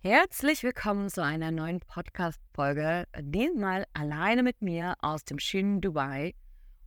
[0.00, 3.08] Herzlich willkommen zu einer neuen Podcast-Folge.
[3.20, 6.36] Diesmal alleine mit mir aus dem schönen Dubai.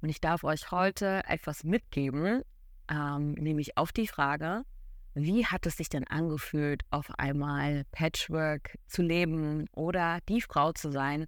[0.01, 2.41] Und ich darf euch heute etwas mitgeben,
[2.89, 4.63] ähm, nämlich auf die Frage,
[5.13, 10.89] wie hat es sich denn angefühlt, auf einmal Patchwork zu leben oder die Frau zu
[10.89, 11.25] sein,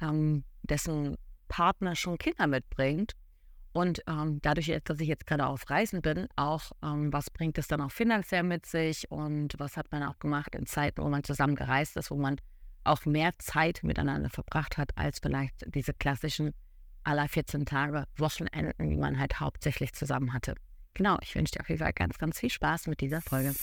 [0.00, 1.18] ähm, dessen
[1.48, 3.12] Partner schon Kinder mitbringt
[3.78, 7.68] und ähm, dadurch, dass ich jetzt gerade auf Reisen bin, auch, ähm, was bringt es
[7.68, 11.22] dann auch finanziell mit sich und was hat man auch gemacht in Zeiten, wo man
[11.22, 12.40] zusammen gereist ist, wo man
[12.82, 16.54] auch mehr Zeit miteinander verbracht hat, als vielleicht diese klassischen
[17.04, 20.56] aller 14 Tage Wochenenden, die man halt hauptsächlich zusammen hatte.
[20.94, 23.54] Genau, ich wünsche dir auf jeden Fall ganz, ganz viel Spaß mit dieser Folge.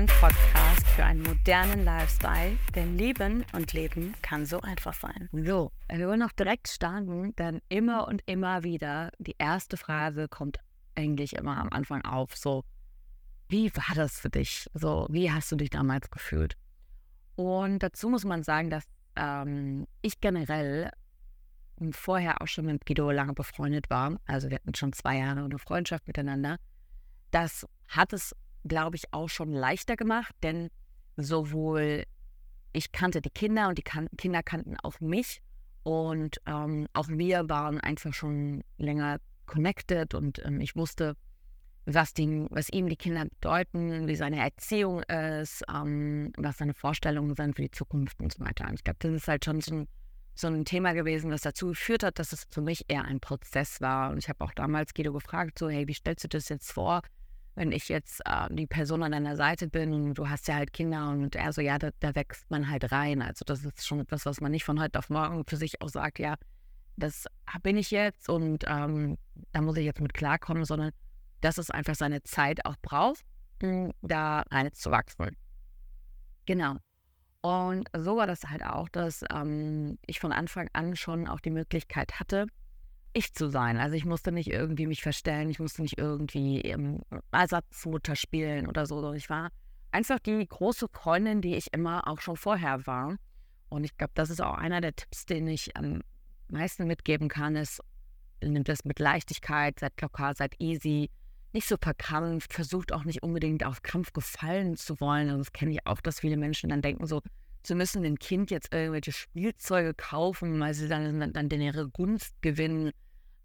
[0.00, 5.28] One Podcast für einen modernen Lifestyle, denn Leben und Leben kann so einfach sein.
[5.30, 10.56] So, wir wollen noch direkt starten, denn immer und immer wieder die erste Frage kommt
[10.94, 12.64] eigentlich immer am Anfang auf, so,
[13.50, 14.70] wie war das für dich?
[14.72, 16.56] So, wie hast du dich damals gefühlt?
[17.36, 18.84] Und dazu muss man sagen, dass
[19.16, 20.92] ähm, ich generell
[21.90, 24.18] vorher auch schon mit Guido lange befreundet war.
[24.24, 26.56] Also wir hatten schon zwei Jahre eine Freundschaft miteinander.
[27.32, 28.34] Das hat es
[28.66, 30.70] glaube ich, auch schon leichter gemacht, denn
[31.16, 32.04] sowohl
[32.72, 35.42] ich kannte die Kinder und die kan Kinder kannten auch mich
[35.82, 41.16] und ähm, auch wir waren einfach schon länger connected und ähm, ich wusste,
[41.86, 47.34] was, die, was ihm die Kinder bedeuten, wie seine Erziehung ist, ähm, was seine Vorstellungen
[47.34, 48.68] sind für die Zukunft und so weiter.
[48.68, 49.88] Und ich glaube, das ist halt schon so ein,
[50.34, 53.80] so ein Thema gewesen, das dazu geführt hat, dass es für mich eher ein Prozess
[53.80, 54.10] war.
[54.10, 57.02] Und ich habe auch damals Guido gefragt, so, hey, wie stellst du das jetzt vor?
[57.60, 60.72] Wenn ich jetzt äh, die Person an deiner Seite bin und du hast ja halt
[60.72, 63.20] Kinder und er so, ja, da, da, wächst man halt rein.
[63.20, 65.90] Also das ist schon etwas, was man nicht von heute auf morgen für sich auch
[65.90, 66.36] sagt, ja,
[66.96, 67.26] das
[67.62, 69.18] bin ich jetzt und ähm,
[69.52, 70.92] da muss ich jetzt mit klarkommen, sondern
[71.42, 73.26] dass es einfach seine Zeit auch braucht,
[74.00, 75.36] da reinzuwachsen.
[76.46, 76.76] Genau.
[77.42, 81.50] Und so war das halt auch, dass ähm, ich von Anfang an schon auch die
[81.50, 82.46] Möglichkeit hatte,
[83.12, 83.76] ich zu sein.
[83.78, 87.00] Also ich musste nicht irgendwie mich verstellen, ich musste nicht irgendwie ähm,
[87.32, 89.12] Ersatzmutter spielen oder so.
[89.12, 89.50] Ich war
[89.90, 93.16] einfach die große Freundin, die ich immer auch schon vorher war.
[93.68, 96.00] Und ich glaube, das ist auch einer der Tipps, den ich am
[96.48, 97.80] meisten mitgeben kann, ist,
[98.42, 101.10] nimmt das mit Leichtigkeit, seid locker, seid easy,
[101.52, 105.28] nicht so verkrampft, versucht auch nicht unbedingt auf Krampf gefallen zu wollen.
[105.28, 107.22] Also das kenne ich auch, dass viele Menschen dann denken so,
[107.62, 112.40] sie müssen dem Kind jetzt irgendwelche Spielzeuge kaufen, weil sie dann, dann, dann ihre Gunst
[112.42, 112.92] gewinnen.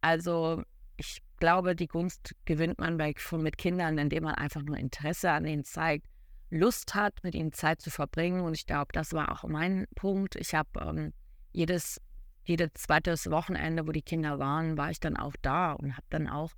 [0.01, 0.63] Also
[0.97, 5.45] ich glaube, die Gunst gewinnt man bei, mit Kindern, indem man einfach nur Interesse an
[5.45, 6.07] ihnen zeigt,
[6.49, 8.41] Lust hat, mit ihnen Zeit zu verbringen.
[8.41, 10.35] Und ich glaube, das war auch mein Punkt.
[10.35, 11.13] Ich habe ähm,
[11.51, 11.99] jedes,
[12.45, 16.27] jedes zweites Wochenende, wo die Kinder waren, war ich dann auch da und habe dann
[16.27, 16.51] auch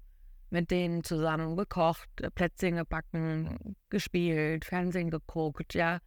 [0.49, 5.99] mit denen zusammen gekocht, Plätzchen gebacken, gespielt, Fernsehen geguckt, ja.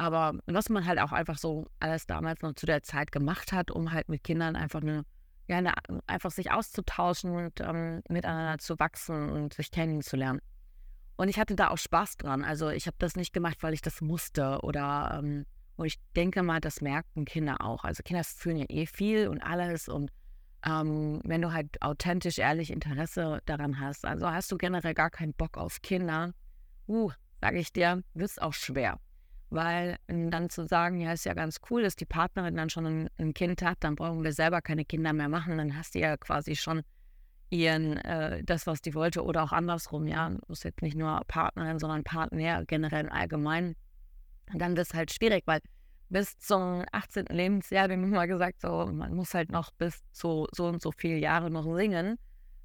[0.00, 3.70] Aber was man halt auch einfach so alles damals noch zu der Zeit gemacht hat,
[3.70, 5.04] um halt mit Kindern einfach eine,
[5.46, 5.74] ja, eine,
[6.06, 10.40] einfach sich auszutauschen und ähm, miteinander zu wachsen und sich kennenzulernen.
[11.18, 12.44] Und ich hatte da auch Spaß dran.
[12.44, 15.44] Also ich habe das nicht gemacht, weil ich das musste oder ähm,
[15.76, 17.84] und ich denke mal, das merken Kinder auch.
[17.84, 20.10] Also Kinder fühlen ja eh viel und alles und
[20.64, 25.34] ähm, wenn du halt authentisch, ehrlich Interesse daran hast, also hast du generell gar keinen
[25.34, 26.32] Bock auf Kinder,
[26.88, 27.10] uh,
[27.42, 28.98] sage ich dir, wird es auch schwer.
[29.50, 33.10] Weil dann zu sagen, ja, ist ja ganz cool, dass die Partnerin dann schon ein,
[33.18, 36.16] ein Kind hat, dann brauchen wir selber keine Kinder mehr machen, dann hast du ja
[36.16, 36.82] quasi schon
[37.50, 41.20] ihren, äh, das, was die wollte, oder auch andersrum, ja, du bist jetzt nicht nur
[41.26, 43.74] Partnerin, sondern Partner generell allgemein.
[44.52, 45.60] Und dann wird es halt schwierig, weil
[46.08, 47.26] bis zum 18.
[47.26, 51.18] Lebensjahr, wie mal gesagt, so, man muss halt noch bis zu so und so viele
[51.18, 52.18] Jahre noch singen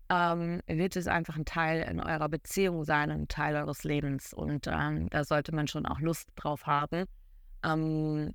[0.09, 4.33] ähm, wird es einfach ein Teil in eurer Beziehung sein, ein Teil eures Lebens.
[4.33, 7.05] Und ähm, da sollte man schon auch Lust drauf haben,
[7.63, 8.33] ähm,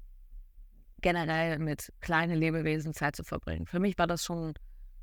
[1.01, 3.67] generell mit kleinen Lebewesen Zeit zu verbringen.
[3.67, 4.55] Für mich war das schon,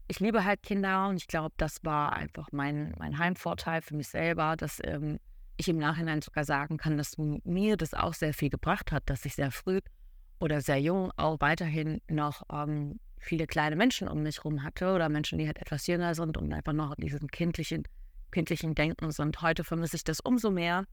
[0.08, 4.10] ich liebe halt Kinder und ich glaube, das war einfach mein, mein Heimvorteil für mich
[4.10, 5.20] selber, dass ähm,
[5.58, 9.26] ich im Nachhinein sogar sagen kann, dass mir das auch sehr viel gebracht hat, dass
[9.26, 9.80] ich sehr früh
[10.40, 15.10] oder sehr jung auch weiterhin noch ähm, viele kleine Menschen um mich herum hatte oder
[15.10, 17.84] Menschen, die halt etwas jünger sind und einfach noch diesen kindlichen,
[18.32, 19.42] kindlichen Denken sind.
[19.42, 20.86] Heute vermisse ich das umso mehr,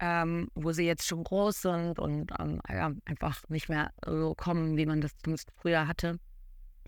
[0.00, 4.76] ähm, wo sie jetzt schon groß sind und ähm, ja, einfach nicht mehr so kommen,
[4.76, 5.12] wie man das
[5.56, 6.18] früher hatte.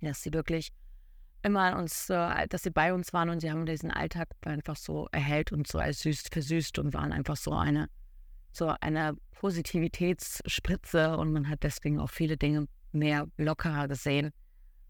[0.01, 0.73] Dass sie wirklich
[1.43, 5.09] immer uns, äh, dass sie bei uns waren und sie haben diesen Alltag einfach so
[5.13, 7.89] erhellt und so als süß versüßt und waren einfach so eine,
[8.53, 14.33] so eine Positivitätsspritze und man hat deswegen auch viele Dinge mehr lockerer gesehen,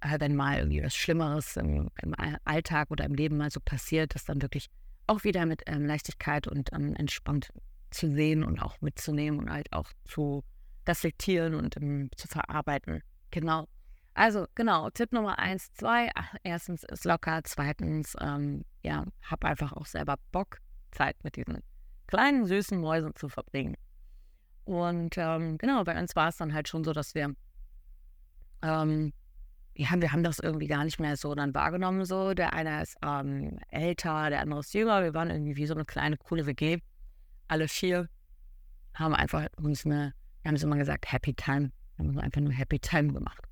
[0.02, 2.14] wenn mal irgendwie was Schlimmeres im, im,
[2.44, 4.68] Alltag oder im Leben mal so passiert, dass dann wirklich
[5.06, 7.52] auch wieder mit ähm, Leichtigkeit und ähm, entspannt
[7.90, 10.44] zu sehen und auch mitzunehmen und halt auch zu
[10.86, 13.02] reflektieren und ähm, zu verarbeiten.
[13.30, 13.66] Genau.
[14.14, 16.10] Also genau, Tipp Nummer eins, zwei.
[16.42, 20.58] Erstens ist locker, zweitens, ähm, ja, hab einfach auch selber Bock,
[20.92, 21.62] Zeit mit diesen
[22.06, 23.76] kleinen süßen Mäusen zu verbringen.
[24.64, 27.34] Und ähm, genau, bei uns war es dann halt schon so, dass wir,
[28.62, 29.12] ähm,
[29.80, 32.04] ja, wir haben das irgendwie gar nicht mehr so dann wahrgenommen.
[32.04, 35.02] So, der eine ist ähm, älter, der andere ist jünger.
[35.02, 36.78] Wir waren irgendwie wie so eine kleine coole WG.
[37.48, 38.08] Alle vier
[38.94, 41.72] haben einfach uns eine, wir haben es immer gesagt, Happy Time.
[41.96, 43.50] Wir haben einfach nur Happy Time gemacht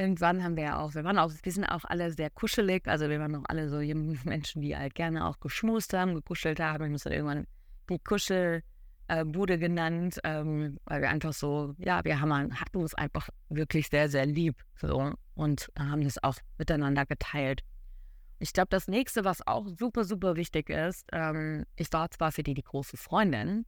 [0.00, 3.08] irgendwann haben wir ja auch, wir waren auch, wir sind auch alle sehr kuschelig, also
[3.08, 3.78] wir waren auch alle so
[4.24, 6.84] Menschen, die halt gerne auch geschmust haben, gekuschelt haben.
[6.84, 7.46] Ich muss dann irgendwann
[7.88, 13.88] die Kuschelbude genannt, ähm, weil wir einfach so, ja, wir haben, hatten uns einfach wirklich
[13.88, 17.62] sehr, sehr lieb so, und haben das auch miteinander geteilt.
[18.40, 22.42] Ich glaube, das nächste, was auch super, super wichtig ist, ähm, ich war zwar für
[22.42, 23.64] die die große Freundin,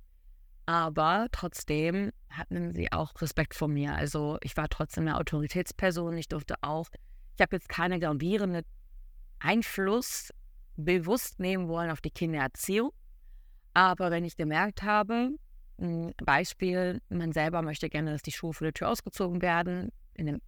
[0.67, 3.95] aber trotzdem hatten sie auch Respekt vor mir.
[3.95, 6.17] Also ich war trotzdem eine Autoritätsperson.
[6.19, 6.89] Ich durfte auch,
[7.37, 8.65] ich habe jetzt keine gravierende
[9.39, 10.31] Einfluss
[10.77, 12.93] bewusst nehmen wollen auf die Kindererziehung.
[13.73, 15.31] Aber wenn ich gemerkt habe,
[15.79, 19.91] ein Beispiel, man selber möchte gerne, dass die Schuhe vor der Tür ausgezogen werden.
[20.15, 20.43] In dem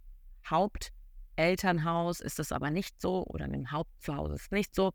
[1.37, 4.91] Hauptelternhaus ist das aber nicht so oder dem Hauptzuhause ist es nicht so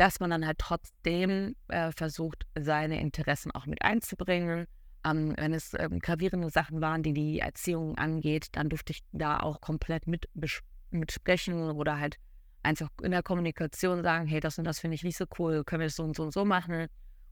[0.00, 4.66] dass man dann halt trotzdem äh, versucht, seine Interessen auch mit einzubringen.
[5.04, 9.40] Ähm, wenn es ähm, gravierende Sachen waren, die die Erziehung angeht, dann durfte ich da
[9.40, 10.26] auch komplett mit,
[10.90, 12.16] mit sprechen oder halt
[12.62, 15.80] einfach in der Kommunikation sagen, hey, das und das finde ich nicht so cool, können
[15.80, 16.86] wir es so und so und so machen.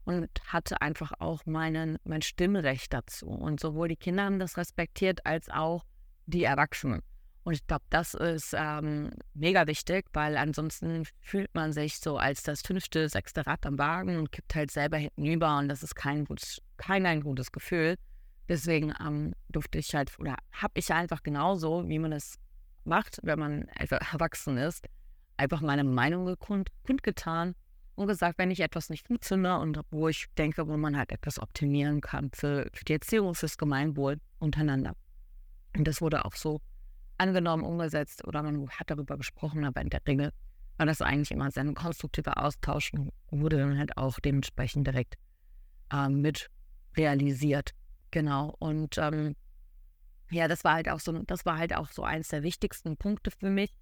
[0.05, 3.29] Und hatte einfach auch meinen, mein Stimmrecht dazu.
[3.29, 5.85] Und sowohl die Kinder haben das respektiert, als auch
[6.27, 7.01] die Erwachsenen.
[7.49, 12.43] Und ich glaube, das ist ähm, mega wichtig, weil ansonsten fühlt man sich so als
[12.43, 16.25] das fünfte, sechste Rad am Wagen und kippt halt selber hintenüber und das ist kein
[16.25, 17.95] gutes, kein ein gutes Gefühl.
[18.47, 22.37] Deswegen ähm, durfte ich halt, oder habe ich einfach genauso, wie man es
[22.83, 24.85] macht, wenn man erwachsen ist,
[25.35, 27.55] einfach meine Meinung kund, kundgetan
[27.95, 31.39] und gesagt, wenn ich etwas nicht gut und wo ich denke, wo man halt etwas
[31.39, 34.93] optimieren kann für, für die Erziehung, fürs Gemeinwohl untereinander.
[35.75, 36.61] Und das wurde auch so
[37.19, 40.31] angenommen, umgesetzt oder man hat darüber gesprochen, aber in der Regel
[40.77, 45.15] war das eigentlich immer ein konstruktiver Austausch und wurde dann halt auch dementsprechend direkt
[45.91, 46.49] ähm, mit
[46.95, 47.71] realisiert.
[48.11, 48.55] Genau.
[48.59, 49.35] Und ähm,
[50.31, 53.31] ja, das war halt auch so, das war halt auch so eins der wichtigsten Punkte
[53.31, 53.73] für mich,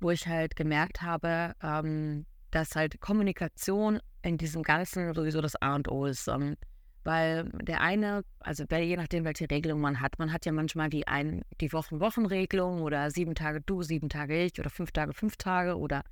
[0.00, 5.74] wo ich halt gemerkt habe, ähm, dass halt Kommunikation in diesem Ganzen sowieso das A
[5.74, 6.28] und O ist.
[6.28, 6.56] Ähm,
[7.06, 11.06] weil der eine, also je nachdem, welche Regelung man hat, man hat ja manchmal die,
[11.06, 15.78] ein, die Wochen-Wochen-Regelung oder sieben Tage du, sieben Tage ich oder fünf Tage, fünf Tage
[15.78, 16.02] oder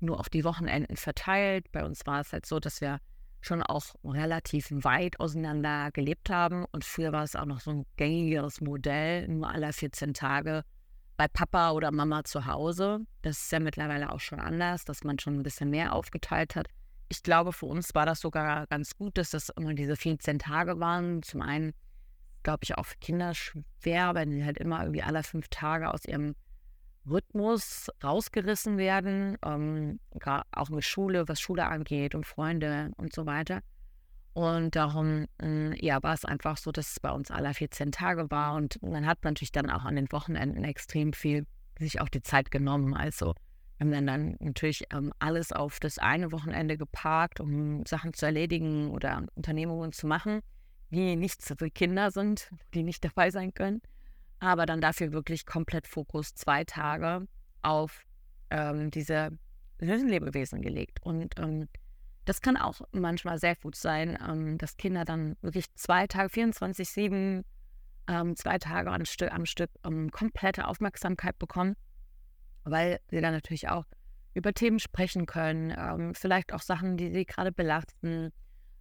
[0.00, 1.70] nur auf die Wochenenden verteilt.
[1.70, 2.98] Bei uns war es halt so, dass wir
[3.40, 7.86] schon auch relativ weit auseinander gelebt haben und früher war es auch noch so ein
[7.96, 10.64] gängigeres Modell, nur alle 14 Tage
[11.16, 13.06] bei Papa oder Mama zu Hause.
[13.22, 16.66] Das ist ja mittlerweile auch schon anders, dass man schon ein bisschen mehr aufgeteilt hat
[17.10, 20.78] ich glaube, für uns war das sogar ganz gut, dass das immer diese 14 Tage
[20.78, 21.22] waren.
[21.24, 21.72] Zum einen,
[22.44, 26.04] glaube ich, auch für Kinder schwer, wenn sie halt immer irgendwie alle fünf Tage aus
[26.04, 26.36] ihrem
[27.08, 29.98] Rhythmus rausgerissen werden, ähm,
[30.52, 33.60] auch mit Schule, was Schule angeht und Freunde und so weiter.
[34.32, 38.30] Und darum, äh, ja, war es einfach so, dass es bei uns alle 14 Tage
[38.30, 41.44] war und man hat natürlich dann auch an den Wochenenden extrem viel
[41.76, 42.94] sich auch die Zeit genommen.
[42.94, 43.34] Also
[43.80, 48.26] wir haben dann, dann natürlich ähm, alles auf das eine Wochenende geparkt, um Sachen zu
[48.26, 50.40] erledigen oder Unternehmungen zu machen,
[50.90, 53.80] die nicht für Kinder sind, die nicht dabei sein können.
[54.38, 57.26] Aber dann dafür wirklich komplett Fokus zwei Tage
[57.62, 58.04] auf
[58.50, 59.30] ähm, diese
[59.78, 60.98] Lebewesen gelegt.
[61.02, 61.66] Und ähm,
[62.26, 67.44] das kann auch manchmal sehr gut sein, ähm, dass Kinder dann wirklich zwei Tage, 24-7,
[68.08, 71.76] ähm, zwei Tage am Stück, am Stück ähm, komplette Aufmerksamkeit bekommen
[72.64, 73.84] weil sie dann natürlich auch
[74.34, 78.32] über Themen sprechen können, ähm, vielleicht auch Sachen, die sie gerade belasten.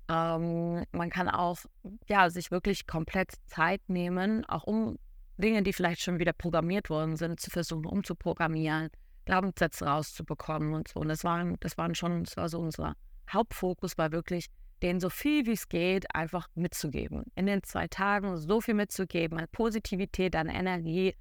[0.08, 1.60] Ähm, man kann auch
[2.08, 4.98] ja, sich wirklich komplett Zeit nehmen, auch um
[5.38, 8.90] Dinge, die vielleicht schon wieder programmiert worden sind, zu versuchen umzuprogrammieren,
[9.26, 11.00] Glaubenssätze rauszubekommen und so.
[11.00, 12.96] Und das waren, das waren schon, das war so unser
[13.32, 14.48] Hauptfokus, war wirklich
[14.82, 17.26] denen so viel wie es geht einfach mitzugeben.
[17.36, 21.16] In den zwei Tagen so viel mitzugeben an Positivität, an Energie,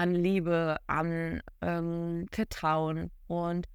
[0.00, 3.10] an Liebe, an ähm, Vertrauen.
[3.26, 3.66] Und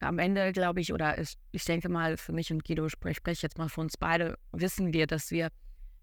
[0.00, 3.58] am Ende, glaube ich, oder ich, ich denke mal, für mich und Guido, spreche jetzt
[3.58, 5.50] mal für uns beide, wissen wir, dass wir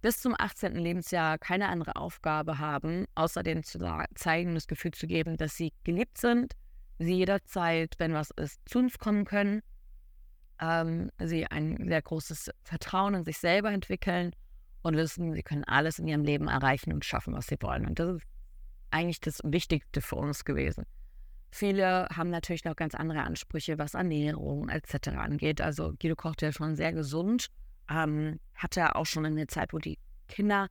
[0.01, 0.75] bis zum 18.
[0.75, 3.79] Lebensjahr keine andere Aufgabe haben, außer denen zu
[4.15, 6.53] zeigen, das Gefühl zu geben, dass sie geliebt sind,
[6.98, 9.62] sie jederzeit, wenn was ist, zu uns kommen können,
[10.62, 14.32] ähm, sie ein sehr großes Vertrauen in sich selber entwickeln
[14.84, 17.86] und wissen, sie können alles in ihrem Leben erreichen und schaffen, was sie wollen.
[17.86, 18.35] Und das ist
[18.92, 20.86] eigentlich das Wichtigste für uns gewesen.
[21.51, 25.10] Viele haben natürlich noch ganz andere Ansprüche, was Ernährung etc.
[25.10, 25.62] angeht.
[25.62, 27.48] Also Guido kocht ja schon sehr gesund,
[27.89, 30.68] ähm, hatte auch schon in der Zeit, wo die Kinder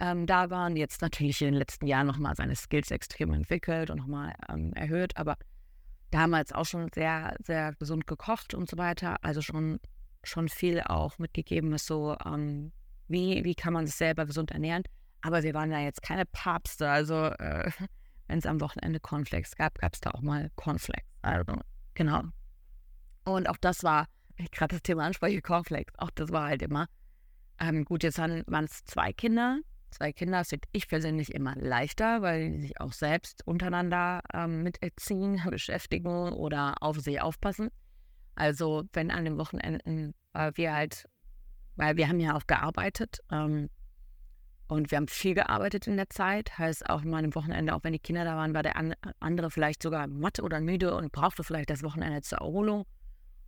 [0.00, 3.98] ähm, da waren, jetzt natürlich in den letzten Jahren nochmal seine Skills extrem entwickelt und
[3.98, 5.36] nochmal ähm, erhöht, aber
[6.10, 9.16] damals auch schon sehr, sehr gesund gekocht und so weiter.
[9.22, 9.80] Also schon,
[10.22, 12.72] schon viel auch mitgegeben, was so, ähm,
[13.08, 14.84] wie, wie kann man sich selber gesund ernähren.
[15.22, 16.88] Aber wir waren ja jetzt keine Papste.
[16.88, 17.70] Also, äh,
[18.28, 21.08] wenn es am Wochenende Cornflakes gab, gab es da auch mal Cornflakes.
[21.22, 21.54] Also,
[21.94, 22.22] genau.
[23.24, 24.06] Und auch das war,
[24.36, 26.86] ich gerade das Thema anspreche, Cornflakes, auch das war halt immer.
[27.60, 29.58] Ähm, gut, jetzt waren es zwei Kinder.
[29.90, 34.82] Zwei Kinder finde ich persönlich immer leichter, weil die sich auch selbst untereinander ähm, mit
[34.82, 37.70] erziehen, beschäftigen oder auf sie aufpassen.
[38.34, 41.06] Also wenn an den Wochenenden äh, wir halt,
[41.76, 43.68] weil wir haben ja auch gearbeitet, ähm,
[44.68, 46.58] und wir haben viel gearbeitet in der Zeit.
[46.58, 48.74] Heißt auch mal am Wochenende, auch wenn die Kinder da waren, war der
[49.18, 52.84] andere vielleicht sogar matt oder müde und brauchte vielleicht das Wochenende zur Erholung.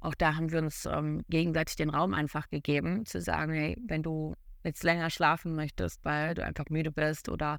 [0.00, 4.02] Auch da haben wir uns ähm, gegenseitig den Raum einfach gegeben, zu sagen, hey, wenn
[4.02, 4.34] du
[4.64, 7.58] jetzt länger schlafen möchtest, weil du einfach müde bist oder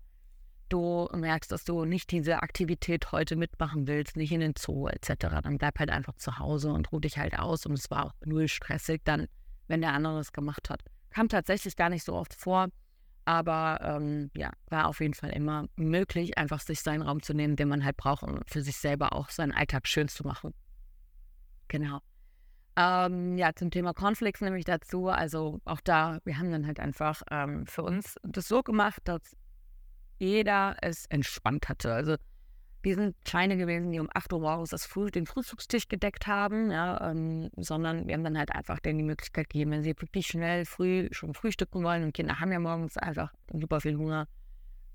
[0.69, 5.13] du merkst, dass du nicht diese Aktivität heute mitmachen willst, nicht in den Zoo etc.,
[5.43, 7.65] dann bleib halt einfach zu Hause und ruh dich halt aus.
[7.67, 9.27] Und es war auch null stressig dann,
[9.67, 10.81] wenn der andere es gemacht hat.
[11.11, 12.69] Kam tatsächlich gar nicht so oft vor.
[13.25, 17.55] Aber ähm, ja, war auf jeden Fall immer möglich, einfach sich seinen Raum zu nehmen,
[17.55, 20.53] den man halt braucht, um für sich selber auch seinen Alltag schön zu machen.
[21.67, 21.99] Genau.
[22.75, 25.09] Ähm, ja, zum Thema Cornflakes nämlich dazu.
[25.09, 29.21] Also auch da, wir haben dann halt einfach ähm, für uns das so gemacht, dass
[30.19, 31.93] jeder es entspannt hatte.
[31.93, 32.15] Also
[32.83, 36.71] wir sind keine gewesen, die um 8 Uhr morgens das Früh, den Frühstückstisch gedeckt haben,
[36.71, 40.27] ja, ähm, sondern wir haben dann halt einfach denen die Möglichkeit gegeben, wenn sie wirklich
[40.27, 44.27] schnell früh schon frühstücken wollen und Kinder haben ja morgens einfach super viel Hunger,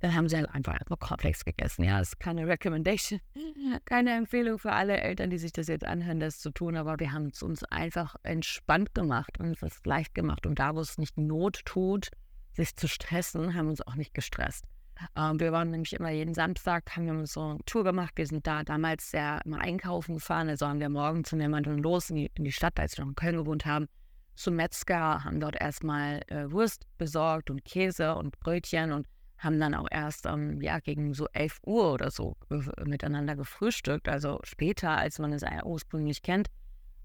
[0.00, 1.84] dann haben sie halt einfach einfach Cornflakes gegessen.
[1.84, 3.20] Ja, ist keine Recommendation,
[3.84, 7.12] keine Empfehlung für alle Eltern, die sich das jetzt anhören, das zu tun, aber wir
[7.12, 11.16] haben es uns einfach entspannt gemacht und es leicht gemacht und da, wo es nicht
[11.16, 12.10] Not tut,
[12.52, 14.64] sich zu stressen, haben wir uns auch nicht gestresst.
[15.16, 18.12] Ähm, wir waren nämlich immer jeden Samstag, haben wir so eine Tour gemacht.
[18.16, 20.48] Wir sind da damals sehr immer einkaufen gefahren.
[20.48, 23.04] Also haben wir morgens sind wir mal los in die, in die Stadt, als wir
[23.04, 23.88] noch in Köln gewohnt haben,
[24.36, 29.06] zum Metzger, haben dort erstmal äh, Wurst besorgt und Käse und Brötchen und
[29.38, 32.36] haben dann auch erst ähm, ja, gegen so 11 Uhr oder so
[32.84, 36.48] miteinander gefrühstückt, also später, als man es ursprünglich kennt.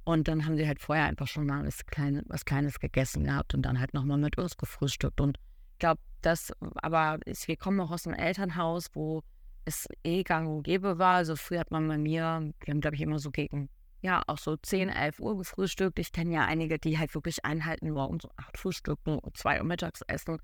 [0.04, 3.54] Und dann haben sie halt vorher einfach schon mal was, Kleine, was Kleines gegessen gehabt
[3.54, 5.22] und dann halt nochmal mit uns gefrühstückt.
[5.22, 5.38] Und
[5.74, 9.24] ich glaube, das aber ist, wir kommen auch aus einem Elternhaus, wo
[9.66, 11.16] es eh gang und gäbe war.
[11.16, 13.70] Also früher hat man bei mir, wir haben glaube ich immer so gegen,
[14.02, 16.00] ja, auch so 10, 11 Uhr gefrühstückt.
[16.00, 19.66] Ich kenne ja einige, die halt wirklich einhalten, morgens um 8 frühstücken und 2 Uhr
[19.66, 20.40] mittags essen.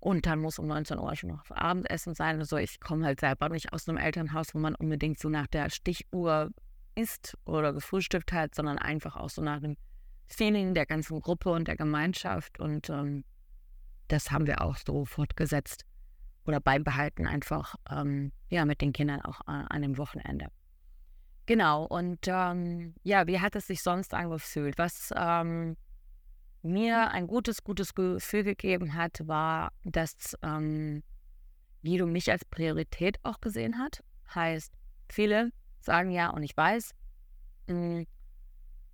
[0.00, 2.38] Und dann muss um 19 Uhr schon noch Abendessen sein.
[2.38, 5.70] Also ich komme halt selber nicht aus einem Elternhaus, wo man unbedingt so nach der
[5.70, 6.50] Stichuhr
[6.94, 9.76] isst oder gefrühstückt hat, sondern einfach auch so nach dem
[10.26, 12.60] Feeling der ganzen Gruppe und der Gemeinschaft.
[12.60, 13.24] Und ähm,
[14.08, 15.84] das haben wir auch so fortgesetzt
[16.46, 20.48] oder beibehalten, einfach ähm, ja, mit den Kindern auch äh, an dem Wochenende.
[21.46, 24.76] Genau, und ähm, ja, wie hat es sich sonst angefühlt?
[24.76, 25.76] Was ähm,
[26.62, 31.02] mir ein gutes, gutes Gefühl gegeben hat, war, dass ähm,
[31.82, 34.02] Guido mich als Priorität auch gesehen hat.
[34.34, 34.72] Heißt,
[35.08, 35.50] viele
[35.80, 36.94] sagen ja, und ich weiß,
[37.68, 38.06] mh, hm,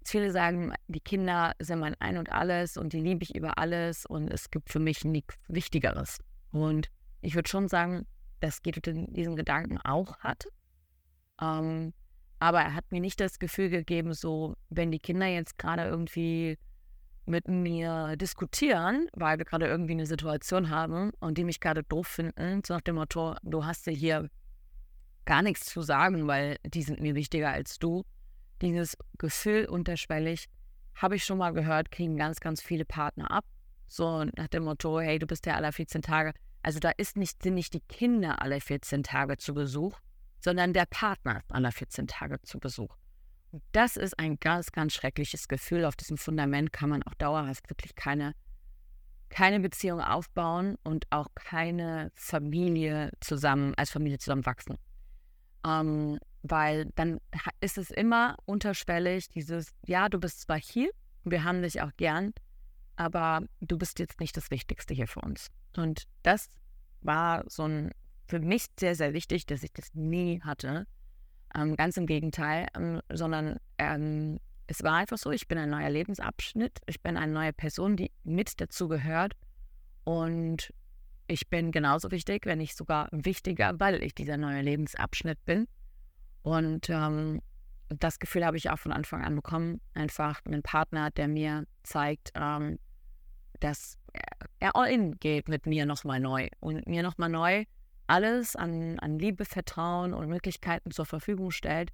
[0.05, 4.05] Viele sagen, die Kinder sind mein Ein und Alles und die liebe ich über alles
[4.05, 6.19] und es gibt für mich nichts Wichtigeres.
[6.53, 6.91] Und
[7.23, 8.07] ich würde schon sagen,
[8.41, 10.47] dass Guido diesen Gedanken auch hat.
[11.41, 11.95] Ähm,
[12.39, 16.59] aber er hat mir nicht das Gefühl gegeben, so, wenn die Kinder jetzt gerade irgendwie
[17.25, 22.07] mit mir diskutieren, weil wir gerade irgendwie eine Situation haben und die mich gerade doof
[22.07, 24.29] finden, so nach dem Motto, du hast ja hier
[25.25, 28.05] gar nichts zu sagen, weil die sind mir wichtiger als du,
[28.63, 30.47] dieses Gefühl unterschwellig,
[30.95, 33.45] habe ich schon mal gehört, kriegen ganz, ganz viele Partner ab.
[33.87, 36.33] So nach dem Motto, hey, du bist ja alle 14 Tage.
[36.63, 39.99] Also da ist nicht, sind nicht die Kinder alle 14 Tage zu Besuch,
[40.41, 42.97] sondern der Partner alle 14 Tage zu Besuch.
[43.73, 45.85] das ist ein ganz, ganz schreckliches Gefühl.
[45.85, 48.35] Auf diesem Fundament kann man auch dauerhaft wirklich keine,
[49.29, 54.77] keine Beziehung aufbauen und auch keine Familie zusammen, als Familie zusammenwachsen.
[55.65, 57.21] Ähm, weil dann
[57.61, 60.91] ist es immer unterschwellig, dieses, ja, du bist zwar hier,
[61.25, 62.35] wir haben dich auch gern,
[62.97, 65.49] aber du bist jetzt nicht das Wichtigste hier für uns.
[65.77, 66.51] Und das
[67.01, 67.93] war so ein,
[68.27, 70.87] für mich sehr, sehr wichtig, dass ich das nie hatte.
[71.55, 75.91] Ähm, ganz im Gegenteil, ähm, sondern ähm, es war einfach so, ich bin ein neuer
[75.91, 79.33] Lebensabschnitt, ich bin eine neue Person, die mit dazu gehört
[80.05, 80.73] und
[81.27, 85.67] ich bin genauso wichtig, wenn nicht sogar wichtiger, weil ich dieser neue Lebensabschnitt bin.
[86.45, 87.41] Und ähm,
[87.89, 89.81] das Gefühl habe ich auch von Anfang an bekommen.
[89.95, 92.79] Einfach einen Partner, der mir zeigt, ähm,
[93.61, 93.97] dass
[94.61, 97.65] er all in geht mit mir nochmal neu und mir nochmal neu
[98.07, 101.91] alles an, an Liebe, Vertrauen und Möglichkeiten zur Verfügung stellt,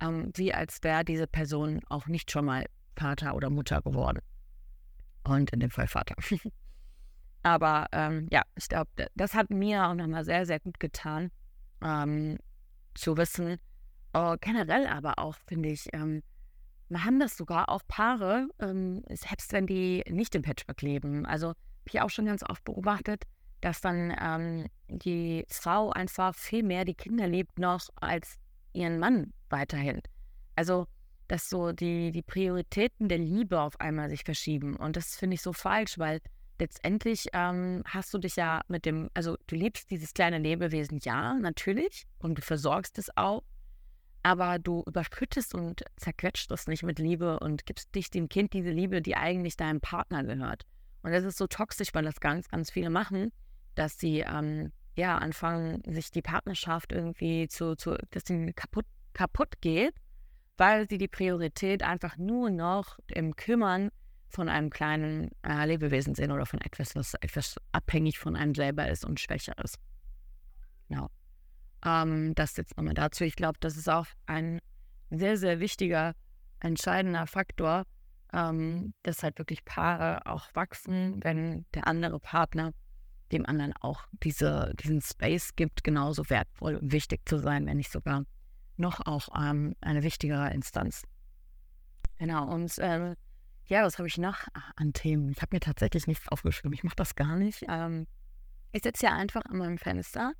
[0.00, 2.66] ähm, wie als wäre diese Person auch nicht schon mal
[2.96, 4.18] Vater oder Mutter geworden.
[5.22, 6.16] Und in dem Fall Vater.
[7.44, 11.30] aber ähm, ja, ich glaube, das hat mir auch nochmal sehr, sehr gut getan,
[11.80, 12.38] ähm,
[12.94, 13.58] zu wissen,
[14.14, 16.22] oh, generell aber auch, finde ich, ähm,
[16.94, 21.24] haben das sogar auch Paare, ähm, selbst wenn die nicht im Patchwork leben.
[21.26, 23.24] Also habe ich auch schon ganz oft beobachtet,
[23.60, 28.36] dass dann ähm, die Frau einfach viel mehr die Kinder liebt noch als
[28.72, 30.02] ihren Mann weiterhin.
[30.56, 30.86] Also,
[31.28, 34.76] dass so die, die Prioritäten der Liebe auf einmal sich verschieben.
[34.76, 36.20] Und das finde ich so falsch, weil
[36.58, 41.34] letztendlich ähm, hast du dich ja mit dem, also du liebst dieses kleine Lebewesen, ja,
[41.34, 43.42] natürlich, und du versorgst es auch,
[44.22, 48.70] aber du überschüttest und zerquetscht es nicht mit Liebe und gibst dich dem Kind diese
[48.70, 50.64] Liebe, die eigentlich deinem Partner gehört.
[51.02, 53.32] Und das ist so toxisch, weil das ganz, ganz viele machen,
[53.74, 59.60] dass sie ähm, ja anfangen, sich die Partnerschaft irgendwie zu, zu dass sie kaputt, kaputt
[59.60, 59.94] geht,
[60.56, 63.90] weil sie die Priorität einfach nur noch im Kümmern
[64.28, 68.88] von einem kleinen äh, Lebewesen sehen oder von etwas, was etwas abhängig von einem selber
[68.88, 69.78] ist und schwächer ist.
[70.88, 71.10] Genau.
[71.84, 73.24] Ähm, das jetzt nochmal dazu.
[73.24, 74.60] Ich glaube, das ist auch ein
[75.10, 76.14] sehr, sehr wichtiger,
[76.60, 77.84] entscheidender Faktor,
[78.32, 82.72] ähm, dass halt wirklich Paare auch wachsen, wenn der andere Partner
[83.32, 87.90] dem anderen auch diese, diesen Space gibt, genauso wertvoll und wichtig zu sein, wenn nicht
[87.90, 88.24] sogar
[88.76, 91.02] noch auch ähm, eine wichtigere Instanz.
[92.18, 93.14] Genau, und äh,
[93.66, 95.30] ja, was habe ich noch an Themen?
[95.30, 96.74] Ich habe mir tatsächlich nichts aufgeschrieben.
[96.74, 97.64] Ich mache das gar nicht.
[97.68, 98.06] Ähm,
[98.72, 100.32] ich sitze ja einfach an meinem Fenster,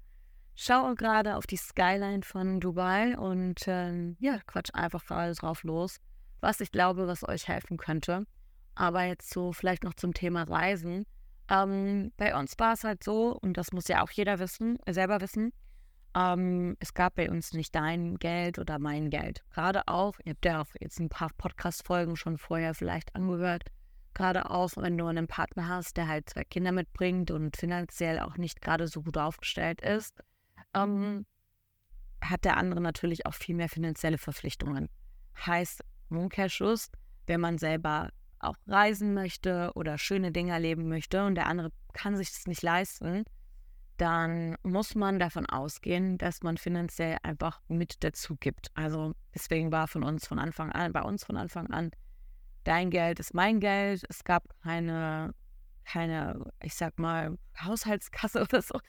[0.55, 5.99] schaue gerade auf die Skyline von Dubai und ähm, ja, quatsch einfach gerade drauf los,
[6.41, 8.27] was ich glaube, was euch helfen könnte.
[8.75, 11.05] Aber jetzt so vielleicht noch zum Thema Reisen.
[11.49, 15.21] Ähm, bei uns war es halt so, und das muss ja auch jeder wissen, selber
[15.21, 15.53] wissen,
[16.15, 19.43] ähm, es gab bei uns nicht dein Geld oder mein Geld.
[19.51, 23.65] Gerade auch, ihr habt ja auch jetzt ein paar Podcast-Folgen schon vorher vielleicht angehört,
[24.15, 28.37] gerade auch, wenn du einen Partner hast, der halt zwei Kinder mitbringt und finanziell auch
[28.37, 30.23] nicht gerade so gut aufgestellt ist,
[30.75, 31.27] ähm,
[32.21, 34.89] hat der andere natürlich auch viel mehr finanzielle Verpflichtungen.
[35.47, 36.91] Heißt, Umkehrschluss,
[37.27, 42.17] wenn man selber auch reisen möchte oder schöne Dinge erleben möchte und der andere kann
[42.17, 43.25] sich das nicht leisten,
[43.97, 48.71] dann muss man davon ausgehen, dass man finanziell einfach mit dazu gibt.
[48.75, 51.91] Also deswegen war von uns von Anfang an, bei uns von Anfang an,
[52.65, 54.03] dein Geld ist mein Geld.
[54.09, 55.35] Es gab keine,
[55.85, 58.81] keine, ich sag mal, Haushaltskasse oder so.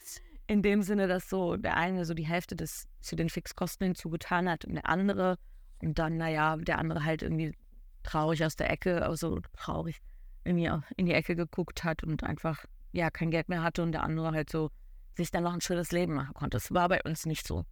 [0.47, 4.49] In dem Sinne, dass so der eine so die Hälfte des zu den Fixkosten hinzugetan
[4.49, 5.37] hat und der andere
[5.81, 7.55] und dann, naja, der andere halt irgendwie
[8.03, 10.01] traurig aus der Ecke, also traurig
[10.43, 14.03] irgendwie in die Ecke geguckt hat und einfach ja kein Geld mehr hatte und der
[14.03, 14.69] andere halt so
[15.15, 16.57] sich dann noch ein schönes Leben machen konnte.
[16.57, 17.65] Das war bei uns nicht so.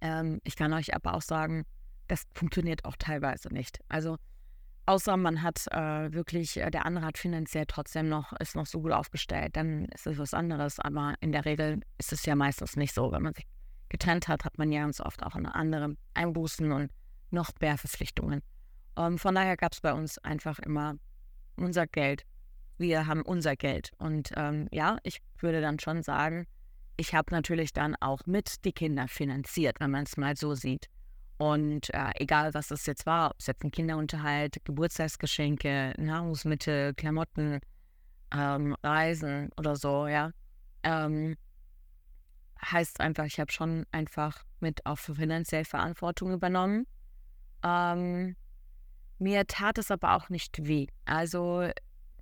[0.00, 1.64] Ähm, ich kann euch aber auch sagen,
[2.08, 3.80] das funktioniert auch teilweise nicht.
[3.88, 4.16] Also
[4.86, 8.80] außer man hat äh, wirklich, äh, der andere hat finanziell trotzdem noch, ist noch so
[8.80, 10.78] gut aufgestellt, dann ist es was anderes.
[10.80, 13.10] Aber in der Regel ist es ja meistens nicht so.
[13.12, 13.46] Wenn man sich
[13.88, 16.90] getrennt hat, hat man ja ganz oft auch eine andere Einbußen und
[17.30, 18.42] noch mehr Verpflichtungen.
[18.96, 20.96] Ähm, von daher gab es bei uns einfach immer
[21.56, 22.24] unser Geld
[22.78, 23.90] wir haben unser Geld.
[23.98, 26.46] Und ähm, ja, ich würde dann schon sagen,
[26.96, 30.86] ich habe natürlich dann auch mit die Kinder finanziert, wenn man es mal so sieht.
[31.36, 37.60] Und äh, egal, was es jetzt war, ob es jetzt ein Kinderunterhalt, Geburtstagsgeschenke, Nahrungsmittel, Klamotten,
[38.32, 40.30] ähm, Reisen oder so, ja,
[40.84, 41.36] ähm,
[42.62, 46.86] heißt einfach, ich habe schon einfach mit auch für finanziell Verantwortung übernommen.
[47.64, 48.36] Ähm,
[49.18, 50.86] mir tat es aber auch nicht weh.
[51.04, 51.68] Also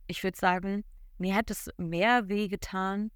[0.07, 0.85] ich würde sagen,
[1.19, 3.11] mir hätte es mehr wehgetan,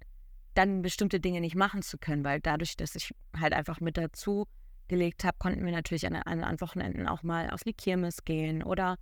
[0.53, 4.47] dann bestimmte Dinge nicht machen zu können, weil dadurch, dass ich halt einfach mit dazu
[4.87, 8.97] gelegt habe, konnten wir natürlich an, an, Wochenenden auch mal auf die Kirmes gehen oder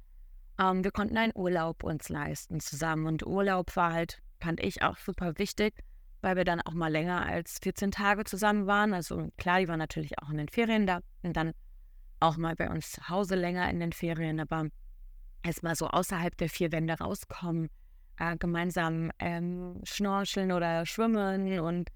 [0.59, 3.07] ähm, wir konnten einen Urlaub uns leisten zusammen.
[3.07, 5.73] Und Urlaub war halt, fand ich auch super wichtig,
[6.21, 8.93] weil wir dann auch mal länger als 14 Tage zusammen waren.
[8.93, 11.53] Also klar, die waren natürlich auch in den Ferien da und dann
[12.19, 14.67] auch mal bei uns zu Hause länger in den Ferien, aber
[15.43, 17.69] erstmal so außerhalb der vier Wände rauskommen,
[18.17, 21.89] äh, gemeinsam ähm, schnorcheln oder schwimmen und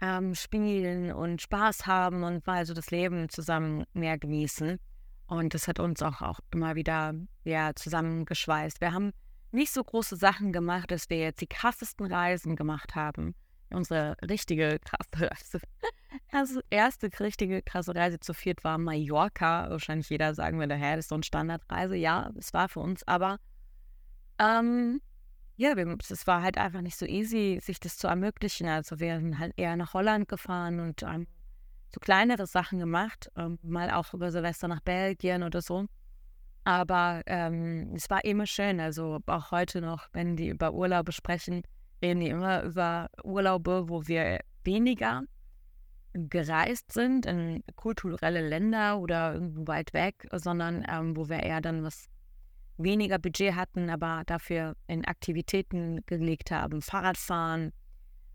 [0.00, 4.78] ähm, spielen und Spaß haben und mal so das Leben zusammen mehr genießen.
[5.26, 8.80] Und das hat uns auch, auch immer wieder ja, zusammengeschweißt.
[8.80, 9.12] Wir haben
[9.52, 13.34] nicht so große Sachen gemacht, dass wir jetzt die krassesten Reisen gemacht haben.
[13.70, 15.60] Unsere richtige krasse Reise,
[16.32, 19.70] also erste richtige krasse Reise zu viert war Mallorca.
[19.70, 21.96] Wahrscheinlich jeder sagen würde, hä, das ist so eine Standardreise.
[21.96, 23.38] Ja, es war für uns, aber
[24.38, 25.00] ähm,
[25.56, 28.66] ja, es war halt einfach nicht so easy, sich das zu ermöglichen.
[28.66, 31.26] Also wir sind halt eher nach Holland gefahren und ähm,
[31.92, 35.86] so kleinere Sachen gemacht, ähm, mal auch über Silvester nach Belgien oder so.
[36.64, 38.80] Aber ähm, es war immer schön.
[38.80, 41.62] Also auch heute noch, wenn die über Urlaube sprechen,
[42.02, 45.22] reden die immer über Urlaube, wo wir weniger
[46.14, 51.82] gereist sind in kulturelle Länder oder irgendwo weit weg, sondern ähm, wo wir eher dann
[51.82, 52.08] was
[52.76, 57.72] weniger Budget hatten, aber dafür in Aktivitäten gelegt haben, Fahrradfahren,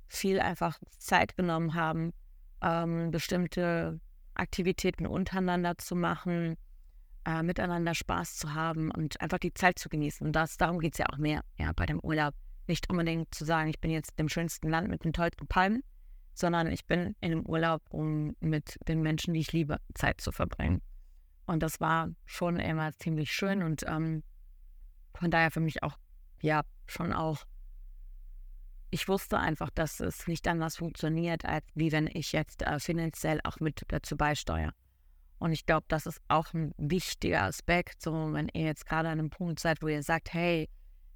[0.08, 2.14] viel einfach Zeit genommen haben,
[2.62, 4.00] ähm, bestimmte
[4.34, 6.56] Aktivitäten untereinander zu machen,
[7.26, 10.26] äh, miteinander Spaß zu haben und einfach die Zeit zu genießen.
[10.26, 12.34] Und das, darum geht es ja auch mehr ja, bei dem Urlaub.
[12.68, 15.84] Nicht unbedingt zu sagen, ich bin jetzt im schönsten Land mit den tollsten Palmen,
[16.34, 20.32] sondern ich bin in dem Urlaub, um mit den Menschen, die ich liebe, Zeit zu
[20.32, 20.82] verbringen.
[21.50, 24.24] Und das war schon immer ziemlich schön und ähm,
[25.16, 25.98] von daher für mich auch,
[26.42, 27.44] ja, schon auch
[28.92, 33.40] ich wusste einfach, dass es nicht anders funktioniert, als wie wenn ich jetzt äh, finanziell
[33.44, 34.74] auch mit dazu beisteuere.
[35.38, 39.20] Und ich glaube, das ist auch ein wichtiger Aspekt, so wenn ihr jetzt gerade an
[39.20, 40.70] einem Punkt seid, wo ihr sagt, hey,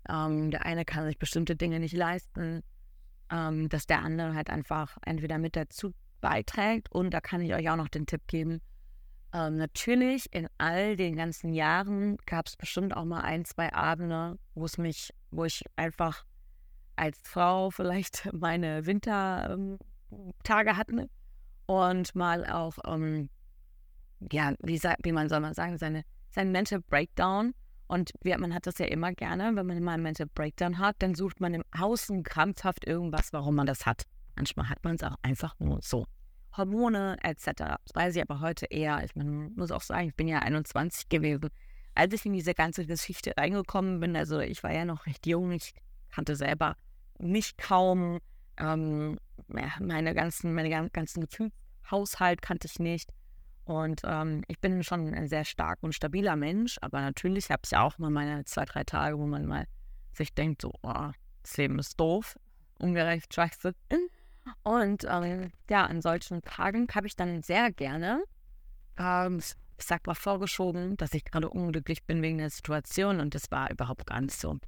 [0.08, 2.63] ähm, der eine kann sich bestimmte Dinge nicht leisten,
[3.32, 7.69] ähm, dass der andere halt einfach entweder mit dazu beiträgt und da kann ich euch
[7.69, 8.62] auch noch den Tipp geben.
[9.34, 14.38] Ähm, natürlich in all den ganzen Jahren gab es bestimmt auch mal ein, zwei Abende,
[14.54, 16.24] wo es mich, wo ich einfach
[16.96, 19.80] als Frau vielleicht meine Wintertage
[20.69, 21.10] ähm, hatten
[21.65, 23.30] und mal auch, ähm,
[24.32, 27.54] ja, wie, wie man soll man sagen, seine, sein Mental Breakdown.
[27.88, 30.96] Und wie, man hat das ja immer gerne, wenn man mal einen Mental Breakdown hat,
[31.00, 34.04] dann sucht man im Außen krampfhaft irgendwas, warum man das hat.
[34.36, 36.06] Manchmal hat man es auch einfach nur so.
[36.56, 37.46] Hormone etc.
[37.56, 39.04] Das weiß ich aber heute eher.
[39.04, 41.50] Ich mein, muss auch sagen, ich bin ja 21 gewesen.
[41.96, 45.52] Als ich in diese ganze Geschichte reingekommen bin, also ich war ja noch recht jung,
[45.52, 45.74] ich
[46.10, 46.76] kannte selber
[47.20, 48.20] mich kaum.
[48.58, 53.10] Ähm, meine ganzen, meine ganzen Gefühlshaushalt kannte ich nicht.
[53.66, 57.76] Und ähm, ich bin schon ein sehr stark und stabiler Mensch, aber natürlich habe ich
[57.78, 59.66] auch mal meine zwei, drei Tage, wo man mal
[60.12, 61.12] sich denkt, so, oh,
[61.42, 62.38] das Leben ist doof,
[62.80, 63.74] ungerecht, scheiße.
[64.63, 68.23] Und ähm, ja, an solchen Tagen habe ich dann sehr gerne,
[68.97, 73.51] ähm, ich sag mal, vorgeschoben, dass ich gerade unglücklich bin wegen der Situation und das
[73.51, 74.60] war überhaupt gar nicht so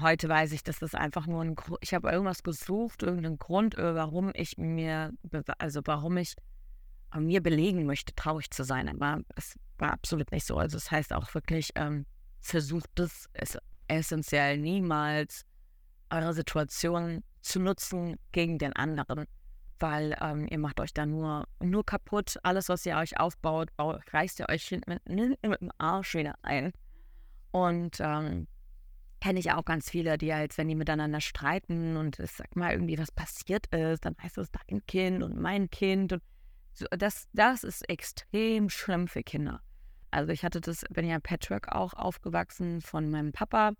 [0.00, 3.76] heute weiß ich, dass das einfach nur ein Grund, ich habe irgendwas gesucht, irgendeinen Grund,
[3.76, 5.12] äh, warum ich mir,
[5.58, 6.34] also warum ich
[7.16, 8.88] mir belegen möchte, traurig zu sein.
[8.88, 10.56] Aber es war absolut nicht so.
[10.56, 12.06] Also es das heißt auch wirklich, ähm,
[12.40, 13.28] versucht es
[13.88, 15.44] essentiell niemals
[16.10, 19.26] eure Situation zu nutzen gegen den anderen,
[19.78, 22.36] weil ähm, ihr macht euch da nur, nur kaputt.
[22.42, 26.72] Alles, was ihr euch aufbaut, reißt ihr euch mit, mit dem Arsch wieder ein.
[27.50, 28.46] Und ähm,
[29.20, 32.72] kenne ich auch ganz viele, die halt, wenn die miteinander streiten und es sag mal
[32.72, 36.22] irgendwie was passiert ist, dann heißt es dein Kind und mein Kind und
[36.72, 39.60] so, das, das ist extrem schlimm für Kinder.
[40.10, 43.72] Also ich hatte das, bin ja Patchwork auch aufgewachsen von meinem Papa,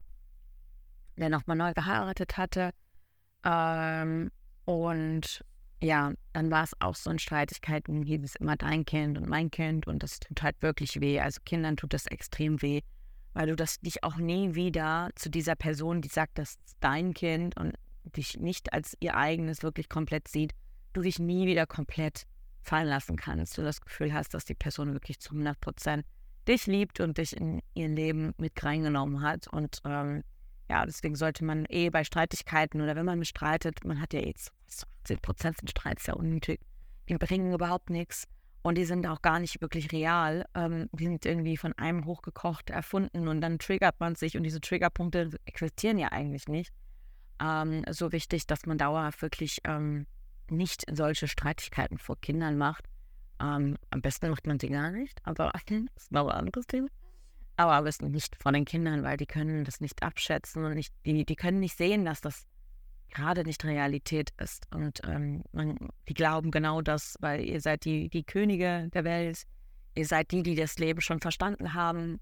[1.21, 2.71] der nochmal neu geheiratet hatte.
[3.45, 4.31] Ähm,
[4.65, 5.45] und
[5.81, 9.51] ja, dann war es auch so in Streitigkeiten, hieß es immer dein Kind und mein
[9.51, 11.21] Kind und das tut halt wirklich weh.
[11.21, 12.83] Also Kindern tut das extrem weh
[13.39, 17.15] weil du das dich auch nie wieder zu dieser Person, die sagt, das ist dein
[17.15, 17.73] Kind und
[18.17, 20.55] dich nicht als ihr eigenes wirklich komplett sieht,
[20.93, 22.25] du dich nie wieder komplett
[22.63, 23.57] fallen lassen kannst.
[23.57, 26.05] Du das Gefühl hast, dass die Person wirklich zu 100 Prozent
[26.49, 29.47] dich liebt und dich in ihr Leben mit reingenommen hat.
[29.47, 30.25] Und ähm,
[30.69, 34.53] ja, deswegen sollte man eh bei Streitigkeiten oder wenn man streitet, man hat ja jetzt
[35.09, 36.61] 80 Prozent sind Streits ja unnötig,
[37.09, 38.27] die bringen überhaupt nichts.
[38.63, 40.45] Und die sind auch gar nicht wirklich real.
[40.55, 44.61] Ähm, die sind irgendwie von einem hochgekocht erfunden und dann triggert man sich und diese
[44.61, 46.73] Triggerpunkte existieren ja eigentlich nicht.
[47.41, 50.07] Ähm, so wichtig, dass man dauerhaft wirklich ähm,
[50.51, 52.85] nicht solche Streitigkeiten vor Kindern macht,
[53.41, 55.53] Ähm, am besten macht man sie gar nicht, aber
[55.95, 56.89] das ist noch ein anderes Thema.
[57.59, 61.25] Aber am nicht von den Kindern, weil die können das nicht abschätzen und nicht, die,
[61.27, 62.47] die können nicht sehen, dass das
[63.09, 64.73] gerade nicht Realität ist.
[64.73, 65.77] Und ähm, man,
[66.09, 69.43] die glauben genau das, weil ihr seid die, die Könige der Welt.
[69.97, 72.21] Ihr seid die, die das Leben schon verstanden haben.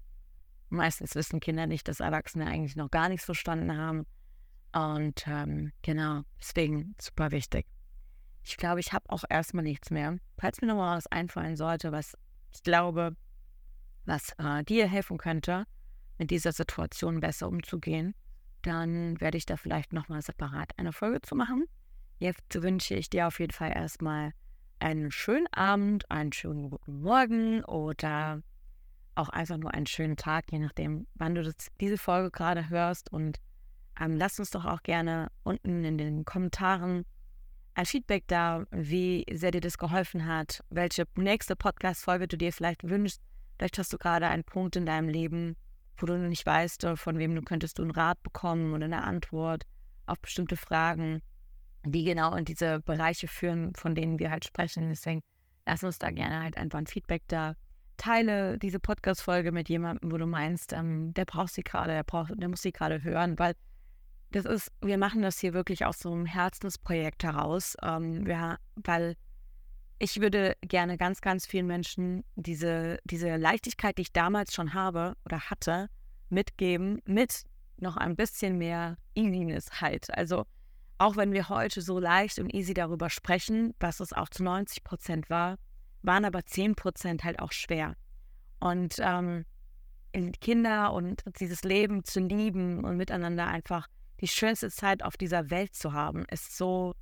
[0.69, 4.07] Meistens wissen Kinder nicht, dass Erwachsene eigentlich noch gar nichts verstanden haben.
[4.73, 7.67] Und ähm, genau, deswegen super wichtig.
[8.41, 10.17] Ich glaube, ich habe auch erstmal nichts mehr.
[10.39, 12.17] Falls mir nochmal was einfallen sollte, was
[12.51, 13.15] ich glaube,
[14.07, 15.65] was äh, dir helfen könnte,
[16.17, 18.15] mit dieser Situation besser umzugehen,
[18.63, 21.65] dann werde ich da vielleicht nochmal separat eine Folge zu machen.
[22.19, 24.31] Jetzt wünsche ich dir auf jeden Fall erstmal
[24.79, 28.41] einen schönen Abend, einen schönen guten Morgen oder
[29.15, 33.11] auch einfach nur einen schönen Tag, je nachdem, wann du das, diese Folge gerade hörst.
[33.11, 33.39] Und
[33.99, 37.05] ähm, lass uns doch auch gerne unten in den Kommentaren
[37.73, 42.83] ein Feedback da, wie sehr dir das geholfen hat, welche nächste Podcast-Folge du dir vielleicht
[42.83, 43.21] wünschst.
[43.57, 45.55] Vielleicht hast du gerade einen Punkt in deinem Leben,
[45.97, 49.03] wo du nicht weißt, äh, von wem du könntest du einen Rat bekommen oder eine
[49.03, 49.63] Antwort
[50.05, 51.21] auf bestimmte Fragen,
[51.83, 54.89] die genau in diese Bereiche führen, von denen wir halt sprechen.
[54.89, 55.21] Deswegen
[55.65, 57.55] lass uns da gerne halt einfach ein Feedback da.
[57.97, 62.47] Teile diese Podcast-Folge mit jemandem, wo du meinst, ähm, der braucht sie gerade, der, der
[62.47, 63.53] muss sie gerade hören, weil
[64.31, 69.15] das ist, wir machen das hier wirklich aus so einem Herzensprojekt heraus, ähm, ja, weil
[69.99, 75.15] ich würde gerne ganz, ganz vielen Menschen diese, diese Leichtigkeit, die ich damals schon habe
[75.25, 75.89] oder hatte,
[76.29, 77.43] mitgeben, mit
[77.77, 80.15] noch ein bisschen mehr Easiness halt.
[80.15, 80.45] Also
[80.97, 84.83] auch wenn wir heute so leicht und easy darüber sprechen, was es auch zu 90
[84.83, 85.57] Prozent war,
[86.01, 87.95] waren aber 10 Prozent halt auch schwer.
[88.59, 89.45] Und ähm,
[90.41, 93.87] Kinder und dieses Leben zu lieben und miteinander einfach
[94.19, 96.95] die schönste Zeit auf dieser Welt zu haben, ist so,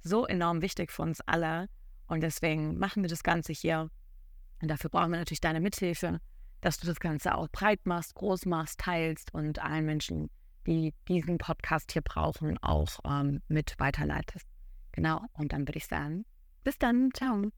[0.00, 1.68] so enorm wichtig für uns alle.
[2.06, 3.90] Und deswegen machen wir das Ganze hier.
[4.60, 6.20] Und dafür brauchen wir natürlich deine Mithilfe,
[6.60, 10.30] dass du das Ganze auch breit machst, groß machst, teilst und allen Menschen,
[10.66, 14.46] die diesen Podcast hier brauchen, auch ähm, mit weiterleitest.
[14.92, 15.22] Genau.
[15.32, 16.24] Und dann würde ich sagen,
[16.62, 17.10] bis dann.
[17.12, 17.50] Ciao.